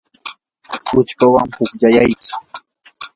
uchpawan 0.99 1.47
pukllayaytsu. 1.55 2.35